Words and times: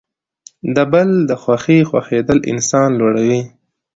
د 0.75 0.77
بل 0.91 1.09
د 1.29 1.31
خوښۍ 1.41 1.79
خوښیدل 1.89 2.39
انسان 2.51 2.89
لوړوي. 2.99 3.41